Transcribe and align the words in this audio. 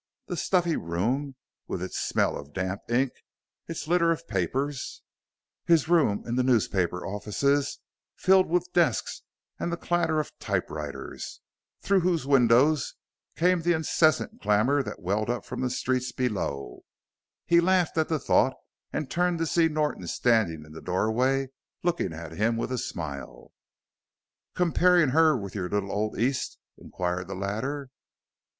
The 0.25 0.35
stuffy 0.35 0.75
room, 0.77 1.35
with 1.67 1.83
its 1.83 1.99
smell 1.99 2.35
of 2.35 2.53
damp 2.53 2.81
ink, 2.89 3.11
its 3.67 3.87
litter 3.87 4.09
of 4.11 4.27
papers 4.27 5.03
his 5.67 5.87
room 5.89 6.23
in 6.25 6.33
the 6.37 6.41
newspaper 6.41 7.05
offices, 7.05 7.77
filled 8.15 8.47
with 8.49 8.73
desks 8.73 9.21
and 9.59 9.71
the 9.71 9.77
clatter 9.77 10.19
of 10.19 10.31
typewriters? 10.39 11.41
Through 11.83 11.99
whose 11.99 12.25
windows 12.25 12.95
came 13.35 13.61
the 13.61 13.73
incessant 13.73 14.41
clamor 14.41 14.81
that 14.81 15.03
welled 15.03 15.29
up 15.29 15.45
from 15.45 15.61
the 15.61 15.69
streets 15.69 16.11
below? 16.11 16.81
He 17.45 17.61
laughed 17.61 17.95
at 17.95 18.07
the 18.07 18.17
thought 18.17 18.55
and 18.91 19.07
turned 19.07 19.37
to 19.37 19.45
see 19.45 19.67
Norton 19.67 20.07
standing 20.07 20.65
in 20.65 20.71
the 20.71 20.81
doorway 20.81 21.49
looking 21.83 22.11
at 22.11 22.31
him 22.31 22.57
with 22.57 22.71
a 22.71 22.79
smile. 22.79 23.51
"Comparin' 24.55 25.09
her 25.09 25.37
with 25.37 25.53
your 25.53 25.69
little 25.69 25.91
old 25.91 26.17
East?" 26.17 26.57
inquired 26.75 27.27
the 27.27 27.35
latter. 27.35 27.91